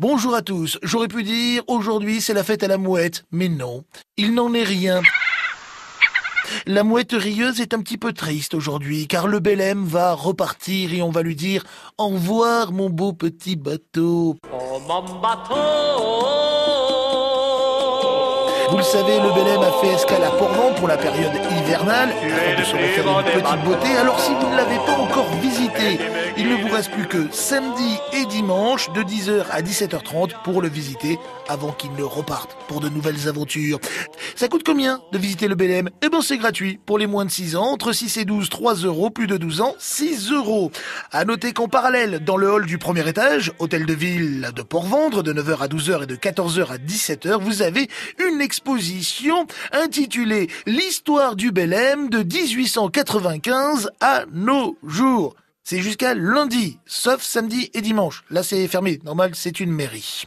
Bonjour 0.00 0.34
à 0.34 0.40
tous. 0.40 0.78
J'aurais 0.82 1.08
pu 1.08 1.22
dire 1.22 1.62
aujourd'hui 1.66 2.22
c'est 2.22 2.32
la 2.32 2.42
fête 2.42 2.62
à 2.62 2.68
la 2.68 2.78
mouette, 2.78 3.26
mais 3.32 3.50
non, 3.50 3.84
il 4.16 4.32
n'en 4.32 4.54
est 4.54 4.62
rien. 4.62 5.02
La 6.64 6.84
mouette 6.84 7.12
rieuse 7.12 7.60
est 7.60 7.74
un 7.74 7.80
petit 7.80 7.98
peu 7.98 8.14
triste 8.14 8.54
aujourd'hui, 8.54 9.06
car 9.06 9.26
le 9.28 9.40
Belém 9.40 9.84
va 9.84 10.14
repartir 10.14 10.94
et 10.94 11.02
on 11.02 11.10
va 11.10 11.20
lui 11.20 11.36
dire 11.36 11.64
au 11.98 12.08
revoir 12.08 12.72
mon 12.72 12.88
beau 12.88 13.12
petit 13.12 13.56
bateau. 13.56 14.36
Oh 14.50 14.80
mon 14.88 15.20
bateau 15.20 16.79
Vous 18.70 18.76
le 18.76 18.82
savez, 18.84 19.18
le 19.18 19.34
Belém 19.34 19.60
a 19.62 19.72
fait 19.80 19.94
escale 19.94 20.22
à 20.22 20.30
Port-Vent 20.30 20.74
pour 20.74 20.86
la 20.86 20.96
période 20.96 21.32
hivernale, 21.34 22.10
afin 22.10 22.60
de 22.60 22.64
se 22.64 22.72
refaire 22.72 23.18
une 23.18 23.24
petite 23.24 23.64
beauté. 23.64 23.96
Alors 23.96 24.20
si 24.20 24.30
vous 24.32 24.48
ne 24.48 24.56
l'avez 24.56 24.76
pas 24.86 24.92
encore 24.92 25.28
visité, 25.42 25.98
il 26.36 26.48
ne 26.48 26.54
vous 26.56 26.72
reste 26.72 26.92
plus 26.92 27.06
que 27.06 27.28
samedi 27.32 27.98
et 28.12 28.26
dimanche 28.26 28.88
de 28.92 29.02
10h 29.02 29.46
à 29.50 29.60
17h30 29.62 30.42
pour 30.44 30.62
le 30.62 30.68
visiter 30.68 31.18
avant 31.48 31.72
qu'il 31.72 31.92
ne 31.94 32.04
reparte 32.04 32.56
pour 32.68 32.80
de 32.80 32.88
nouvelles 32.88 33.28
aventures. 33.28 33.80
Ça 34.40 34.48
coûte 34.48 34.64
combien 34.64 35.02
de 35.12 35.18
visiter 35.18 35.48
le 35.48 35.54
Belém 35.54 35.90
Eh 36.00 36.08
ben 36.08 36.22
c'est 36.22 36.38
gratuit 36.38 36.80
pour 36.86 36.96
les 36.96 37.06
moins 37.06 37.26
de 37.26 37.30
6 37.30 37.56
ans, 37.56 37.72
entre 37.72 37.92
6 37.92 38.16
et 38.16 38.24
12, 38.24 38.48
3 38.48 38.74
euros, 38.76 39.10
plus 39.10 39.26
de 39.26 39.36
12 39.36 39.60
ans, 39.60 39.74
6 39.78 40.32
euros. 40.32 40.72
À 41.12 41.26
noter 41.26 41.52
qu'en 41.52 41.68
parallèle, 41.68 42.24
dans 42.24 42.38
le 42.38 42.50
hall 42.50 42.64
du 42.64 42.78
premier 42.78 43.06
étage, 43.06 43.52
hôtel 43.58 43.84
de 43.84 43.92
ville 43.92 44.48
de 44.56 44.62
Port-Vendre, 44.62 45.22
de 45.22 45.34
9h 45.34 45.58
à 45.58 45.68
12h 45.68 46.04
et 46.04 46.06
de 46.06 46.16
14h 46.16 46.72
à 46.72 46.78
17h, 46.78 47.38
vous 47.38 47.60
avez 47.60 47.90
une 48.30 48.40
exposition 48.40 49.46
intitulée 49.72 50.48
L'histoire 50.64 51.36
du 51.36 51.52
Belém 51.52 52.08
de 52.08 52.22
1895 52.22 53.90
à 54.00 54.24
nos 54.32 54.78
jours. 54.86 55.34
C'est 55.64 55.82
jusqu'à 55.82 56.14
lundi, 56.14 56.78
sauf 56.86 57.22
samedi 57.22 57.70
et 57.74 57.82
dimanche. 57.82 58.24
Là, 58.30 58.42
c'est 58.42 58.66
fermé. 58.68 59.00
Normal, 59.04 59.32
c'est 59.34 59.60
une 59.60 59.70
mairie. 59.70 60.24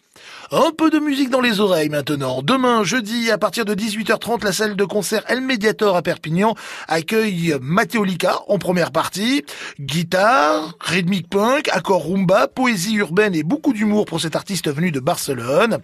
Un 0.51 0.71
peu 0.77 0.89
de 0.89 0.99
musique 0.99 1.29
dans 1.29 1.41
les 1.41 1.59
oreilles 1.59 1.89
maintenant. 1.89 2.41
Demain, 2.43 2.83
jeudi, 2.83 3.31
à 3.31 3.37
partir 3.37 3.65
de 3.65 3.73
18h30, 3.73 4.43
la 4.43 4.51
salle 4.51 4.75
de 4.75 4.85
concert 4.85 5.23
El 5.27 5.41
Mediator 5.41 5.95
à 5.95 6.01
Perpignan 6.01 6.55
accueille 6.87 7.55
Matteo 7.61 8.03
Lica 8.03 8.39
en 8.47 8.59
première 8.59 8.91
partie. 8.91 9.43
Guitare, 9.79 10.75
rythmique 10.79 11.29
punk, 11.29 11.69
accord 11.71 12.05
rumba, 12.05 12.47
poésie 12.47 12.95
urbaine 12.95 13.33
et 13.33 13.43
beaucoup 13.43 13.73
d'humour 13.73 14.05
pour 14.05 14.21
cet 14.21 14.35
artiste 14.35 14.71
venu 14.71 14.91
de 14.91 14.99
Barcelone. 14.99 15.79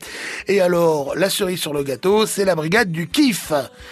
Et 0.47 0.61
alors, 0.61 1.15
la 1.15 1.29
cerise 1.29 1.59
sur 1.59 1.73
le 1.73 1.83
gâteau, 1.83 2.25
c'est 2.25 2.45
la 2.45 2.55
brigade 2.55 2.91
du 2.91 3.07
kiff. 3.07 3.51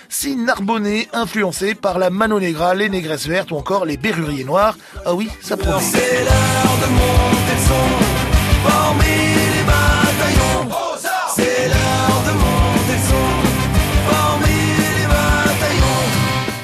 Si 0.09 0.35
Narbonnet, 0.35 1.07
influencé 1.13 1.75
par 1.75 1.97
la 1.97 2.09
Mano 2.09 2.39
Negra, 2.39 2.75
les 2.75 2.89
Négresses 2.89 3.27
Vertes 3.27 3.51
ou 3.51 3.55
encore 3.55 3.85
les 3.85 3.97
Berruriers 3.97 4.43
Noirs. 4.43 4.77
Ah 5.05 5.13
oui, 5.13 5.29
ça 5.41 5.57
promet. 5.57 5.81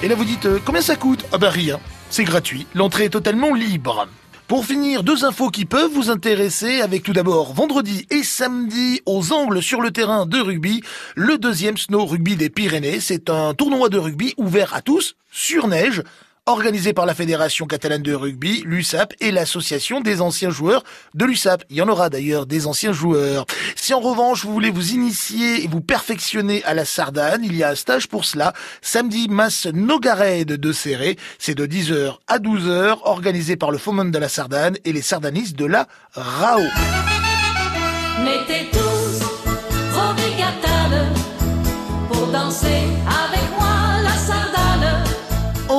Et 0.03 0.09
là 0.09 0.15
vous 0.15 0.25
dites, 0.25 0.47
euh, 0.47 0.59
combien 0.65 0.81
ça 0.81 0.97
coûte? 0.97 1.25
Ah 1.31 1.37
bah 1.37 1.49
rien, 1.49 1.79
c'est 2.09 2.25
gratuit, 2.25 2.67
l'entrée 2.75 3.05
est 3.05 3.09
totalement 3.09 3.53
libre. 3.53 4.09
Pour 4.49 4.65
finir, 4.65 5.01
deux 5.01 5.23
infos 5.23 5.49
qui 5.49 5.63
peuvent 5.63 5.93
vous 5.93 6.09
intéresser 6.09 6.81
avec 6.81 7.03
tout 7.03 7.13
d'abord 7.13 7.53
vendredi 7.53 8.05
et 8.09 8.21
samedi 8.21 8.99
aux 9.05 9.31
angles 9.31 9.63
sur 9.63 9.79
le 9.79 9.91
terrain 9.91 10.25
de 10.25 10.41
rugby, 10.41 10.83
le 11.15 11.37
deuxième 11.37 11.77
Snow 11.77 12.05
Rugby 12.05 12.35
des 12.35 12.49
Pyrénées. 12.49 12.99
C'est 12.99 13.29
un 13.29 13.53
tournoi 13.53 13.87
de 13.87 13.97
rugby 13.97 14.33
ouvert 14.35 14.73
à 14.73 14.81
tous, 14.81 15.15
sur 15.31 15.69
neige, 15.69 16.03
organisé 16.45 16.91
par 16.91 17.05
la 17.05 17.13
Fédération 17.13 17.65
catalane 17.67 18.01
de 18.01 18.13
rugby, 18.13 18.63
l'USAP 18.65 19.13
et 19.21 19.31
l'association 19.31 20.01
des 20.01 20.19
anciens 20.19 20.49
joueurs 20.49 20.83
de 21.13 21.25
l'USAP. 21.25 21.63
Il 21.69 21.77
y 21.77 21.81
en 21.81 21.87
aura 21.87 22.09
d'ailleurs 22.09 22.45
des 22.45 22.67
anciens 22.67 22.91
joueurs. 22.91 23.45
Si 23.75 23.93
en 23.93 24.01
revanche 24.01 24.43
vous 24.43 24.51
voulez 24.51 24.69
vous 24.69 24.91
initier 24.91 25.63
et 25.63 25.67
vous 25.67 25.79
perfectionner 25.79 26.61
à 26.65 26.73
la 26.73 26.83
sardane, 26.83 27.43
il 27.45 27.55
y 27.55 27.63
a 27.63 27.69
un 27.69 27.75
stage 27.75 28.07
pour 28.07 28.25
cela. 28.25 28.53
Samedi, 28.81 29.29
masse 29.29 29.67
Nogared 29.67 30.47
de 30.47 30.71
Serré. 30.73 31.17
C'est 31.39 31.55
de 31.55 31.65
10h 31.65 32.17
à 32.27 32.39
12h, 32.39 32.97
organisé 33.03 33.55
par 33.55 33.71
le 33.71 33.77
Foment 33.77 34.05
de 34.05 34.17
la 34.17 34.29
Sardane 34.29 34.77
et 34.83 34.91
les 34.91 35.01
sardanistes 35.01 35.55
de 35.55 35.65
la 35.65 35.87
RAO. 36.13 36.61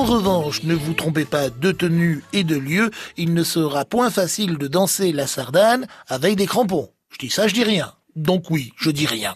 En 0.05 0.07
revanche, 0.07 0.61
ne 0.61 0.75
vous 0.75 0.93
trompez 0.93 1.25
pas 1.25 1.49
de 1.49 1.71
tenue 1.71 2.23
et 2.31 2.43
de 2.43 2.55
lieu, 2.55 2.91
il 3.17 3.33
ne 3.33 3.43
sera 3.43 3.85
point 3.85 4.11
facile 4.11 4.59
de 4.59 4.67
danser 4.67 5.11
la 5.11 5.25
sardane 5.25 5.87
avec 6.07 6.35
des 6.35 6.45
crampons. 6.45 6.91
Je 7.09 7.17
dis 7.17 7.31
ça, 7.31 7.47
je 7.47 7.55
dis 7.55 7.63
rien. 7.63 7.91
Donc 8.15 8.51
oui, 8.51 8.71
je 8.77 8.91
dis 8.91 9.07
rien. 9.07 9.33